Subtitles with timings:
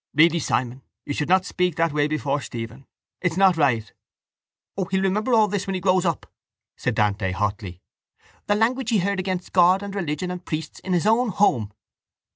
[0.15, 2.87] —Really, Simon, you should not speak that way before Stephen.
[3.21, 3.93] It's not right.
[4.75, 6.25] —O, he'll remember all this when he grows up,
[6.75, 11.29] said Dante hotly—the language he heard against God and religion and priests in his own
[11.29, 11.71] home.